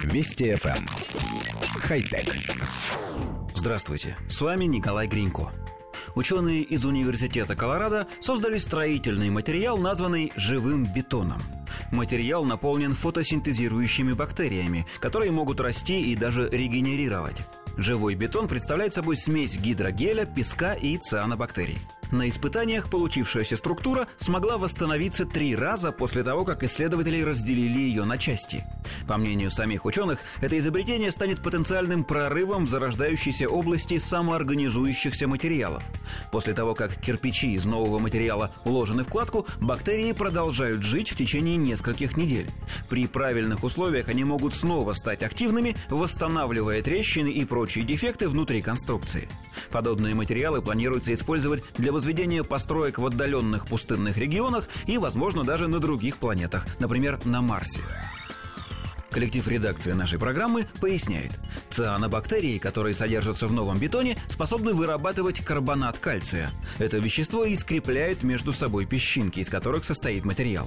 [0.00, 0.78] Вести FM.
[0.78, 0.86] Эм.
[1.80, 2.34] Хай-тек.
[3.54, 5.52] Здравствуйте, с вами Николай Гринько.
[6.14, 11.42] Ученые из Университета Колорадо создали строительный материал, названный живым бетоном.
[11.90, 17.42] Материал наполнен фотосинтезирующими бактериями, которые могут расти и даже регенерировать.
[17.76, 21.78] Живой бетон представляет собой смесь гидрогеля, песка и цианобактерий.
[22.10, 28.18] На испытаниях получившаяся структура смогла восстановиться три раза после того, как исследователи разделили ее на
[28.18, 28.64] части.
[29.06, 35.82] По мнению самих ученых, это изобретение станет потенциальным прорывом в зарождающейся области самоорганизующихся материалов.
[36.30, 41.56] После того, как кирпичи из нового материала уложены в кладку, бактерии продолжают жить в течение
[41.56, 42.48] нескольких недель.
[42.88, 49.28] При правильных условиях они могут снова стать активными, восстанавливая трещины и прочие дефекты внутри конструкции.
[49.70, 55.78] Подобные материалы планируется использовать для возведения построек в отдаленных пустынных регионах и, возможно, даже на
[55.78, 57.82] других планетах, например, на Марсе.
[59.12, 61.32] Коллектив редакции нашей программы поясняет.
[61.68, 66.50] Цианобактерии, которые содержатся в новом бетоне, способны вырабатывать карбонат кальция.
[66.78, 70.66] Это вещество и скрепляет между собой песчинки, из которых состоит материал.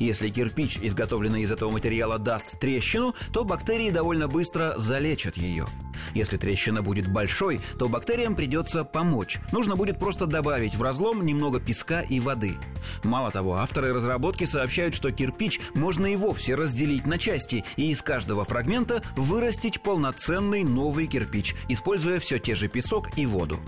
[0.00, 5.66] Если кирпич, изготовленный из этого материала, даст трещину, то бактерии довольно быстро залечат ее.
[6.14, 9.38] Если трещина будет большой, то бактериям придется помочь.
[9.52, 12.56] Нужно будет просто добавить в разлом немного песка и воды.
[13.02, 18.02] Мало того, авторы разработки сообщают, что кирпич можно и вовсе разделить на части и из
[18.02, 23.60] каждого фрагмента вырастить полноценный новый кирпич, используя все те же песок и воду.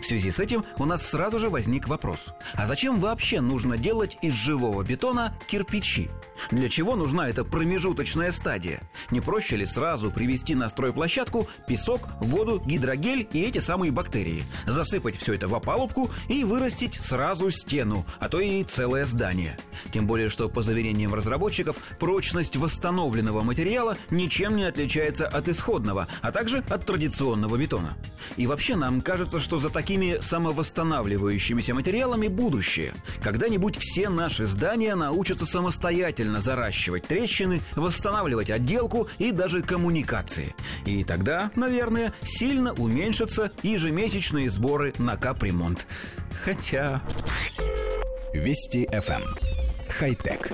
[0.00, 2.28] В связи с этим у нас сразу же возник вопрос.
[2.54, 6.08] А зачем вообще нужно делать из живого бетона кирпичи?
[6.50, 8.82] Для чего нужна эта промежуточная стадия?
[9.10, 14.44] Не проще ли сразу привести на стройплощадку песок, воду, гидрогель и эти самые бактерии?
[14.66, 19.58] Засыпать все это в опалубку и вырастить сразу стену, а то и целое здание.
[19.92, 26.32] Тем более, что по заверениям разработчиков, прочность восстановленного материала ничем не отличается от исходного, а
[26.32, 27.96] также от традиционного бетона.
[28.36, 32.92] И вообще нам кажется, что за такими самовосстанавливающимися материалами будущее.
[33.22, 40.54] Когда-нибудь все наши здания научатся самостоятельно заращивать трещины, восстанавливать отделку и даже коммуникации.
[40.84, 45.86] И тогда, наверное, сильно уменьшатся ежемесячные сборы на капремонт.
[46.44, 47.02] Хотя...
[48.34, 49.47] Вести FM.
[49.98, 50.52] Хай-тек.